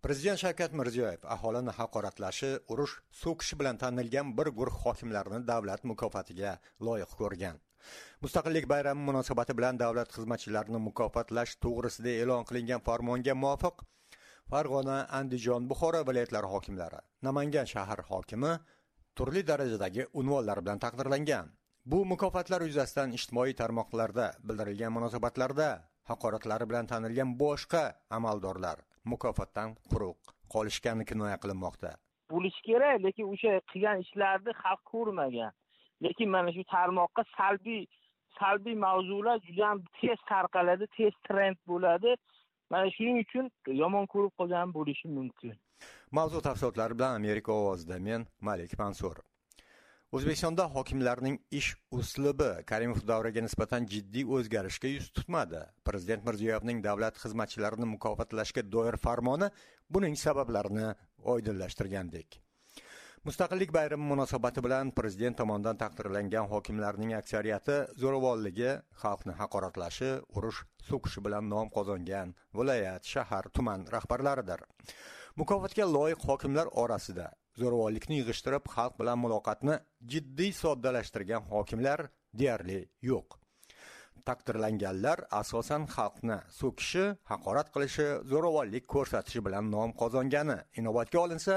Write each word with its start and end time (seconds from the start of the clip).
prezident 0.00 0.38
shavkat 0.38 0.72
mirziyoyev 0.78 1.24
aholini 1.34 1.72
haqoratlashi 1.78 2.50
urush 2.72 2.94
so'kishi 3.20 3.58
bilan 3.60 3.76
tanilgan 3.82 4.28
bir 4.38 4.48
guruh 4.58 4.76
hokimlarni 4.84 5.40
davlat 5.50 5.84
mukofotiga 5.90 6.52
loyiq 6.88 7.14
ko'rgan. 7.20 7.56
Mustaqillik 8.22 8.68
bayrami 8.72 9.02
munosabati 9.10 9.56
bilan 9.58 9.80
davlat 9.82 10.14
xizmatchilarini 10.16 10.80
mukofotlash 10.88 11.52
to'g'risida 11.64 12.12
e'lon 12.22 12.46
qilingan 12.48 12.84
farmonga 12.88 13.34
muvofiq 13.44 13.84
farg'ona 14.52 14.98
andijon 15.20 15.68
buxoro 15.70 16.00
viloyatlari 16.08 16.48
hokimlari 16.54 17.00
namangan 17.28 17.66
shahar 17.74 18.00
hokimi 18.10 18.52
turli 19.16 19.42
darajadagi 19.50 20.06
unvonlar 20.20 20.58
bilan 20.64 20.78
taqdirlangan. 20.84 21.46
Bu 21.90 21.98
mukofotlar 22.12 22.62
yuzasidan 22.68 23.14
ijtimoiy 23.18 23.54
tarmoqlarda 23.60 24.26
bildirilgan 24.46 24.92
munosabatlarda 24.96 25.68
haqoratlari 26.10 26.66
bilan 26.70 26.86
tanilgan 26.92 27.30
boshqa 27.42 27.82
amaldorlar 28.18 28.78
mukofotdan 29.12 29.74
quruq 29.92 30.32
qolishgani 30.54 31.04
kinoya 31.10 31.36
qilinmoqda. 31.42 31.90
Bo'lishi 32.32 32.62
kerak 32.68 33.00
lekin 33.06 33.30
o'sha 33.34 33.52
qilgan 33.72 34.02
ishlarni 34.04 34.52
xalq 34.62 34.82
ko'rmagan. 34.92 35.52
Lekin 36.06 36.28
mana 36.34 36.52
shu 36.56 36.64
tarmoqqa 36.74 37.24
salbiy 37.36 37.80
salbiy 38.40 38.76
mavzular 38.86 39.38
juda 39.46 39.70
ham 39.70 39.78
tez 40.00 40.18
tarqaladi 40.32 40.90
tez 40.96 41.14
trend 41.28 41.58
bo'ladi. 41.70 42.16
Mana 42.70 42.92
shuning 42.96 43.24
uchun 43.24 43.50
yomon 43.82 44.06
ko'rib 44.12 44.34
qolgan 44.40 44.76
bo'lishi 44.76 45.08
mumkin. 45.18 45.56
Mavzu 46.18 46.44
tafsilotlari 46.48 46.98
bilan 46.98 47.18
amerika 47.22 47.52
ovozida 47.60 47.98
men 48.08 48.26
malik 48.48 48.78
mansur 48.82 49.16
o'zbekistonda 50.16 50.64
hokimlarning 50.72 51.34
ish 51.58 51.74
uslubi 51.92 52.48
karimov 52.70 53.00
davriga 53.10 53.42
nisbatan 53.44 53.86
jiddiy 53.92 54.24
o'zgarishga 54.36 54.88
yuz 54.94 55.08
tutmadi. 55.18 55.60
Prezident 55.84 56.24
mirziyoyevning 56.28 56.78
davlat 56.86 57.18
xizmatchilarini 57.24 57.88
mukofotlashga 57.90 58.64
doir 58.74 58.96
farmoni 59.02 59.50
buning 59.96 60.16
sabablarini 60.16 60.86
oydinlashtirgandek. 61.32 62.38
Mustaqillik 63.28 63.74
bayrami 63.76 64.08
munosabati 64.12 64.64
bilan 64.64 64.94
prezident 65.00 65.36
tomonidan 65.42 65.76
taqdirlangan 65.82 66.48
hokimlarning 66.54 67.12
aksariyati 67.18 67.76
zo'ravonligi 68.04 68.70
xalqni 69.02 69.34
haqoratlashi 69.40 70.10
urush 70.40 70.62
so'kishi 70.88 71.24
bilan 71.26 71.50
nom 71.52 71.68
qozongan 71.76 72.32
viloyat 72.60 73.04
shahar 73.12 73.50
tuman 73.58 73.84
rahbarlaridir. 73.96 74.64
Mukofotga 75.36 75.84
loyiq 75.96 76.24
hokimlar 76.30 76.72
orasida 76.84 77.28
zo'ravonlikni 77.60 78.20
yig'ishtirib 78.20 78.70
xalq 78.74 78.94
bilan 79.00 79.18
muloqotni 79.24 79.74
jiddiy 80.12 80.52
soddalashtirgan 80.62 81.42
hokimlar 81.52 82.06
deyarli 82.40 82.80
yo'q. 83.10 83.38
Taqdirlanganlar 84.28 85.24
asosan 85.40 85.86
xalqni 85.96 86.38
so'kishi 86.60 87.04
haqorat 87.30 87.68
qilishi 87.74 88.06
zo'ravonlik 88.32 88.84
ko'rsatishi 88.94 89.44
bilan 89.46 89.70
nom 89.74 89.94
qozongani 90.02 90.58
inobatga 90.80 91.20
olinsa 91.26 91.54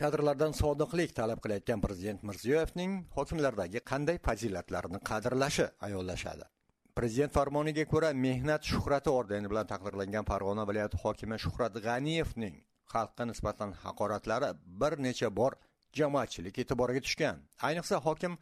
kadrlardan 0.00 0.54
sodiqlik 0.60 1.12
talab 1.18 1.42
qilayotgan 1.44 1.82
prezident 1.86 2.22
mirziyoyevning 2.28 2.92
hokimlardagi 3.16 3.82
qanday 3.90 4.18
fazilatlarni 4.28 5.00
qadrlashi 5.10 5.66
ayonlashadi 5.88 6.46
prezident 6.98 7.32
farmoniga 7.38 7.84
ko'ra 7.92 8.10
mehnat 8.26 8.70
shuhrati 8.70 9.12
ordeni 9.18 9.50
bilan 9.52 9.66
taqdirlangan 9.72 10.28
farg'ona 10.30 10.64
viloyati 10.70 11.02
hokimi 11.04 11.38
shuhrat 11.44 11.76
g'aniyevning 11.86 12.56
xalqqa 12.92 13.24
nisbatan 13.30 13.70
haqoratlari 13.84 14.50
bir 14.80 14.92
necha 15.06 15.28
bor 15.40 15.52
jamoatchilik 15.98 16.58
e'tiboriga 16.62 17.00
tushgan. 17.06 17.36
Ayniqsa 17.68 17.96
hokim 18.06 18.38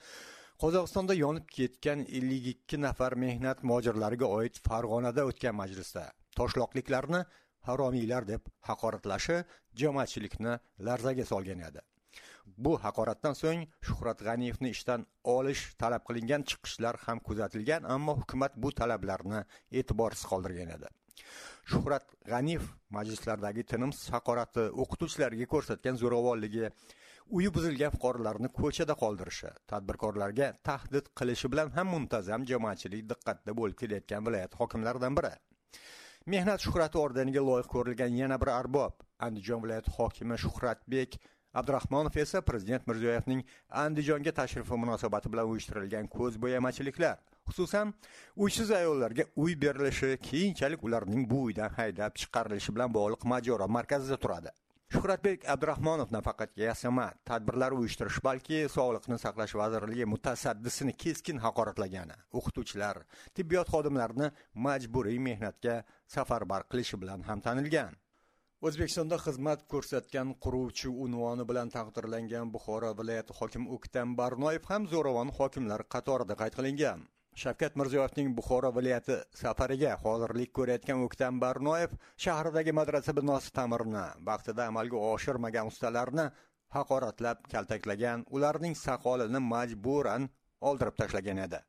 qozog'istonda 0.62 1.14
yonib 1.24 1.46
ketgan 1.56 2.00
ellik 2.18 2.46
ikki 2.54 2.80
nafar 2.86 3.12
mehnat 3.24 3.62
mojirlariga 3.70 4.30
oid 4.38 4.56
farg'onada 4.68 5.26
o'tgan 5.30 5.54
majlisda 5.60 6.04
toshloqliklarni 6.38 7.20
haromiylar 7.68 8.26
deb 8.32 8.50
haqoratlashi 8.70 9.38
jamoatchilikni 9.82 10.58
larzaga 10.88 11.24
solgan 11.32 11.62
edi. 11.68 11.80
Bu 12.64 12.72
haqoratdan 12.84 13.34
so'ng 13.42 13.64
shuhrat 13.86 14.22
g'aniyevni 14.28 14.70
ishdan 14.76 15.04
olish 15.36 15.62
talab 15.82 16.02
qilingan 16.08 16.46
chiqishlar 16.50 16.96
ham 17.06 17.18
kuzatilgan 17.28 17.90
ammo 17.96 18.14
hukumat 18.20 18.56
bu 18.62 18.72
talablarni 18.80 19.42
e'tiborsiz 19.80 20.24
qoldirgan 20.32 20.72
edi. 20.76 20.88
Shuhrat 21.72 22.06
g'aniyev 22.30 22.64
majlislardagi 22.96 23.64
tinimsiz 23.72 24.12
haqorati 24.16 24.64
o'qituvchilarga 24.84 25.46
ko'rsatgan 25.54 26.00
zo'ravonligi 26.02 26.70
uyi 27.38 27.50
buzilgan 27.56 27.92
fuqarolarni 27.96 28.48
ko'chada 28.60 28.94
qoldirishi 29.02 29.50
tadbirkorlarga 29.72 30.48
tahdid 30.70 31.10
qilishi 31.20 31.50
bilan 31.52 31.72
ham 31.76 31.90
muntazam 31.94 32.46
jamoatchilik 32.52 33.08
diqqatida 33.12 33.56
bo'lib 33.60 33.80
kelayotgan 33.82 34.26
viloyat 34.28 34.54
hokimlaridan 34.60 35.18
biri. 35.18 35.32
Mehnat 36.34 36.64
shuhrati 36.66 36.98
ordeniga 37.04 37.42
loyiq 37.50 37.68
ko'rilgan 37.74 38.16
yana 38.22 38.40
bir 38.40 38.52
arbob 38.54 39.04
andijon 39.26 39.62
viloyati 39.64 39.92
hokimi 39.98 40.38
shuhratbek 40.44 41.18
abdurahmonov 41.60 42.16
esa 42.24 42.42
prezident 42.50 42.86
mirziyoyevning 42.90 43.44
andijonga 43.84 44.32
tashrifi 44.40 44.80
munosabati 44.84 45.32
bilan 45.32 45.52
uyushtirilgan 45.52 46.08
ko'zbo'yamachiliklar. 46.16 47.16
Xususan 47.48 47.92
uysiz 48.36 48.70
ayollarga 48.70 49.24
uy 49.36 49.52
berilishi 49.64 50.14
keyinchalik 50.28 50.84
ularning 50.84 51.28
bu 51.30 51.42
uydan 51.48 51.70
haydab 51.80 52.16
chiqarilishi 52.22 52.74
bilan 52.76 52.94
bog'liq 52.98 53.28
mojaro 53.32 53.68
markazida 53.76 54.16
turadi. 54.24 54.50
Shuhratbek 54.92 55.42
abdurahmonov 55.52 56.12
nafaqat 56.16 56.54
yasama 56.56 57.06
tadbirlar 57.28 57.74
uyushtirish 57.76 58.22
balki 58.24 58.60
sog'liqni 58.76 59.18
saqlash 59.24 59.54
vazirligi 59.60 60.06
mutasaddisini 60.12 60.94
keskin 61.02 61.42
haqoratlagani. 61.44 62.16
O'qituvchilar 62.38 63.02
tibbiyot 63.36 63.68
xodimlarini 63.74 64.30
majburiy 64.66 65.18
mehnatga 65.28 65.74
safarbar 66.14 66.64
qilishi 66.70 67.00
bilan 67.02 67.26
ham 67.28 67.44
tanilgan. 67.48 67.92
O'zbekistonda 68.68 69.20
xizmat 69.26 69.60
ko'rsatgan 69.72 70.32
quruvchi 70.44 70.88
unvoni 71.04 71.44
bilan 71.50 71.68
taqdirlangan 71.76 72.48
buxoro 72.54 72.96
viloyati 73.00 73.36
hokimi 73.40 73.68
o'ktam 73.76 74.16
barnoyev 74.20 74.64
ham 74.70 74.88
zo'ravon 74.94 75.36
hokimlar 75.38 75.84
qatorida 75.96 76.34
qayd 76.40 76.56
qilingan. 76.58 77.04
Shavkat 77.38 77.76
mirziyoyevning 77.78 78.32
buxoro 78.36 78.70
viloyati 78.74 79.16
safariga 79.40 79.92
hozirlik 80.02 80.50
ko'rayotgan 80.58 81.04
o'ktam 81.04 81.36
barnoyev 81.44 81.92
shahridagi 82.24 82.72
madrasa 82.78 83.14
binosi 83.18 83.52
ta'mirini 83.58 84.04
vaqtida 84.28 84.66
amalga 84.72 85.02
oshirmagan 85.10 85.70
ustalarni 85.72 86.24
haqoratlab 86.76 87.44
kaltaklagan 87.52 88.24
ularning 88.38 88.74
soqolini 88.80 89.42
majburan 89.52 90.26
oldirib 90.70 90.96
tashlagan 91.02 91.42
edi. 91.46 91.60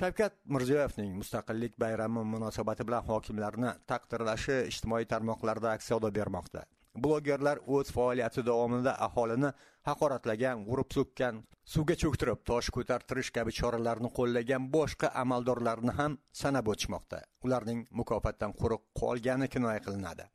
Shavkat 0.00 0.40
mirziyoyevning 0.56 1.12
mustaqillik 1.20 1.76
bayrami 1.84 2.24
munosabati 2.30 2.88
bilan 2.88 3.04
hokimlarni 3.10 3.74
taqdirlashi 3.92 4.56
ijtimoiy 4.72 5.10
tarmoqlarda 5.12 5.74
aks 5.76 5.92
savdo 5.92 6.10
bermoqda. 6.20 6.64
Blogerlar 6.94 7.58
o'z 7.76 7.90
faoliyati 7.96 8.44
davomida 8.46 8.92
aholini 9.06 9.50
haqoratlagan 9.88 10.64
urib 10.72 10.92
so'kkan 10.96 11.40
suvga 11.74 11.96
cho'ktirib 12.02 12.44
tosh 12.50 12.70
ko'tartirish 12.76 13.30
kabi 13.38 13.52
choralarni 13.58 14.10
qo'llagan 14.18 14.68
boshqa 14.76 15.10
amaldorlarni 15.22 15.96
ham 15.98 16.18
sanab 16.42 16.70
o'tishmoqda. 16.74 17.22
Ularning 17.44 17.80
mukofotdan 18.00 18.52
quruq 18.60 18.84
qolgani 19.00 19.48
kinoya 19.54 19.80
qilinadi. 19.86 20.28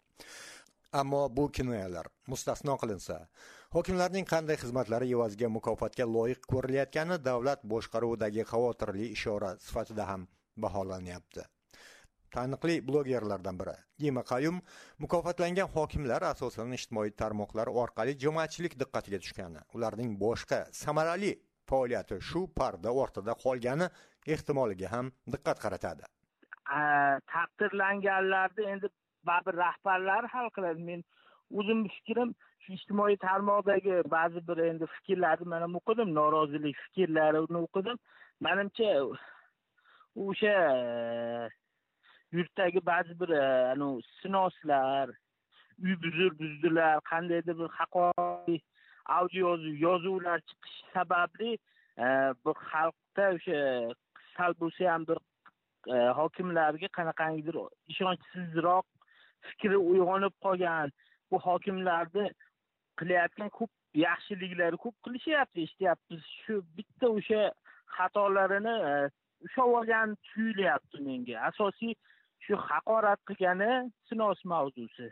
Ammo 1.02 1.22
bu 1.38 1.52
kinoyalar 1.58 2.08
mustasno 2.31 2.75
qilinsa 2.81 3.18
hokimlarning 3.78 4.25
qanday 4.34 4.58
xizmatlari 4.64 5.12
evaziga 5.16 5.50
mukofotga 5.58 6.06
loyiq 6.16 6.48
ko'rilayotgani 6.53 7.18
davlat 7.30 7.66
boshqaruvidagi 7.74 8.46
xavotirli 8.52 9.12
ishora 9.18 9.52
sifatida 9.68 10.09
ham 10.12 10.28
baholanyapti 10.66 11.46
taniqli 12.36 12.76
blogerlardan 12.88 13.60
biri. 13.62 13.76
Dima 14.00 14.24
qayum 14.32 14.62
mukofotlangan 15.04 15.70
hokimlar 15.76 16.22
asosan 16.34 16.74
ijtimoiy 16.80 17.12
tarmoqlar 17.22 17.68
orqali 17.84 18.18
jamoatchilik 18.24 18.74
diqqatiga 18.82 19.20
tushgani 19.24 19.62
ularning 19.76 20.12
boshqa 20.24 20.60
samarali 20.84 21.32
faoliyati 21.70 22.16
shu 22.30 22.42
parda 22.60 22.90
ortida 23.04 23.34
qolgani 23.44 23.88
ehtimoliga 24.36 24.88
ham 24.96 25.12
diqqat 25.34 25.58
qaratadi. 25.66 26.04
Taqdirlanganlarni 27.36 28.64
endi 28.74 28.88
baribir 29.30 29.56
rahbarlar 29.66 30.24
hal 30.34 30.48
qiladi. 30.56 30.82
Men 30.90 31.04
o'zimni 31.60 31.90
fikrim 31.98 32.30
shu 32.64 32.70
ijtimoiy 32.78 33.18
tarmoqdagi 33.25 33.96
ba'zi 34.16 34.40
bir 34.50 34.58
endi 34.70 34.86
fikrlarni 34.96 35.48
man 35.54 35.62
ham 35.66 35.78
o'qidim 35.80 36.14
norozilik 36.20 36.78
fikrlarini 36.86 37.60
o'qidim. 37.66 37.98
Manimcha 38.46 38.92
o'sha 40.25 40.56
yurtdagi 42.31 42.86
ba'zi 42.86 43.20
bir 43.20 43.30
e, 43.30 43.44
anavi 43.74 44.02
sinoslar 44.22 45.10
uy 45.84 45.96
buzur 46.04 46.31
buzdilar 46.40 47.02
qandaydir 47.12 47.58
bir 47.62 47.70
haqoriy 47.80 48.60
audio 49.18 49.56
yozuvlar 49.86 50.40
chiqishi 50.50 50.84
sababli 50.94 51.52
e, 52.04 52.06
bu 52.46 52.52
xalqda 52.70 53.26
o'sha 53.36 53.58
e, 53.64 53.94
sal 54.36 54.54
bo'lsa 54.62 54.92
ham 54.94 55.08
bir 55.10 55.20
hokimlarga 56.20 56.88
qanaqangidir 56.98 57.56
ishonchsizroq 57.94 58.86
fikri 59.48 59.78
uyg'onib 59.92 60.36
qolgan 60.46 60.92
bu 61.32 61.40
hokimlarni 61.48 62.25
qilayotgan 63.00 63.50
ko'p 63.58 63.72
yaxshiliklari 64.06 64.78
ko'p 64.84 64.96
qilishyapti 65.06 65.64
eshityapmiz. 65.68 66.22
Shu 66.44 66.62
bitta 66.78 67.10
o'sha 67.18 67.42
xatolarini 67.98 68.75
ushlab 69.48 69.75
olgan 69.80 70.16
tuyulyapti 70.30 71.04
menga. 71.08 71.36
Asosiy 71.52 71.94
shu 72.45 72.59
haqorat 72.69 73.19
qilgani 73.30 73.71
sinos 74.09 74.39
mavzusi. 74.51 75.09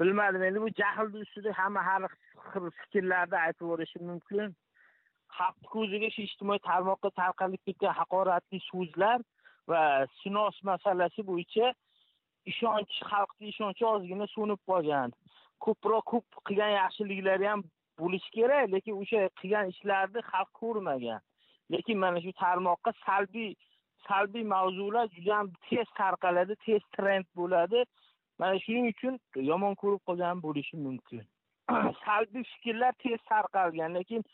Bilmadim 0.00 0.42
endi 0.48 0.60
bu 0.64 0.68
jahlni 0.80 1.22
ustida 1.24 1.52
hamma 1.58 1.82
har 1.88 2.02
xil 2.50 2.70
fikrlarni 2.78 3.38
aytib 3.44 3.62
yuborishi 3.64 4.02
mumkin. 4.10 4.52
Xalqni 5.36 5.70
ko'ziga 5.74 6.08
shu 6.14 6.26
ijtimoiy 6.28 6.60
tarmoqqa 6.68 7.10
tarqalib 7.20 7.62
ketgan 7.68 7.96
haqoratli 8.00 8.60
so'zlar 8.70 9.18
va 9.70 9.82
sinos 10.20 10.56
masalasi 10.70 11.24
bo'yicha 11.30 11.72
ishonch 12.52 12.98
xalqni 13.10 13.52
ishonchi 13.52 13.88
ozgina 13.92 14.26
so'nib 14.34 14.60
qolgan. 14.70 15.14
Ko'proq 15.64 16.04
ko'p 16.12 16.42
qilgan 16.48 16.72
yaxshiliklari 16.80 17.48
ham 17.52 17.64
bo'lishi 18.00 18.30
kerak 18.36 18.68
lekin 18.74 19.00
o'sha 19.02 19.22
qilgan 19.40 19.72
ishlarni 19.74 20.20
xalq 20.30 20.50
ko'rmagan. 20.60 21.20
Lekin 21.72 21.98
mana 22.04 22.22
shu 22.24 22.32
tarmoqqa 22.42 22.92
salbiy 23.04 23.50
salbiy 24.08 24.44
mavzular 24.54 25.08
juda 25.16 25.36
ham 25.38 25.50
tez 25.68 25.88
tarqaladi 26.00 26.56
tez 26.66 26.82
trend 26.96 27.26
bo'ladi. 27.36 27.84
Mana 28.38 28.58
shuning 28.64 28.88
uchun 28.94 29.18
yomon 29.50 29.74
ko'rib 29.82 30.02
qolgan 30.08 30.42
bo'lishi 30.46 30.76
mumkin. 30.86 31.22
Salbiy 32.04 32.44
fikrlar 32.52 32.92
tez 33.04 33.20
tarqalgan 33.30 33.94
lekin 33.98 34.24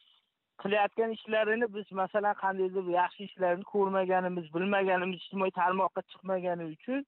qilayotgan 0.63 1.11
ishlarini 1.17 1.67
biz 1.75 1.93
masalan 2.03 2.35
qandaydir 2.43 2.85
yaxshi 2.99 3.25
ishlarini 3.29 3.65
ko'rmaganimiz 3.75 4.47
bilmaganimiz 4.55 5.19
ijtimoiy 5.23 5.55
tarmoqqa 5.61 6.03
chiqmagani 6.11 6.65
uchun 6.75 7.07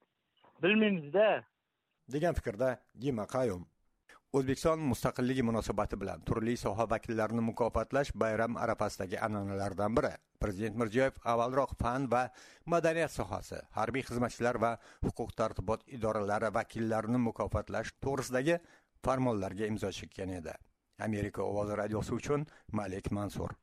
bilmaymizda. 0.63 1.29
Degan 2.15 2.35
fikrda 2.39 2.69
dima 3.03 3.27
qayum. 3.37 3.63
O'zbekiston 4.35 4.81
mustaqilligi 4.91 5.43
munosabati 5.47 5.97
bilan 5.99 6.23
turli 6.27 6.57
soha 6.59 6.87
vakillarini 6.91 7.43
mukofotlash 7.49 8.11
bayram 8.23 8.57
arafasidagi 8.65 9.19
an'analardan 9.27 9.95
biri. 9.95 10.11
Prezident 10.43 10.81
mirziyoyev 10.81 11.21
avvalroq 11.33 11.77
fan 11.83 12.09
va 12.15 12.25
madaniyat 12.75 13.15
sohasi 13.15 13.61
harbiy 13.79 14.03
xizmatchilar 14.09 14.59
va 14.65 14.73
huquq 15.07 15.37
tartibot 15.41 15.87
idoralari 15.99 16.51
vakillarini 16.59 17.21
mukofotlash 17.29 17.95
to'g'risidagi 18.07 18.59
farmonlarga 19.07 19.71
imzo 19.71 19.93
chekkan 20.01 20.35
edi. 20.41 20.57
Amerika 20.99 21.43
ovozi 21.43 21.79
radiosi 21.83 22.15
uchun 22.19 22.47
malik 22.73 23.13
mansur. 23.13 23.55